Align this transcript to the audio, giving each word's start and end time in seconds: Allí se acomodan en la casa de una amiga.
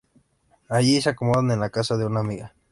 Allí 0.67 0.99
se 0.99 1.11
acomodan 1.11 1.51
en 1.51 1.59
la 1.59 1.69
casa 1.69 1.95
de 1.95 2.07
una 2.07 2.21
amiga. 2.21 2.55